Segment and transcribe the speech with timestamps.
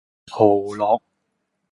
[0.31, 0.99] 蚝烙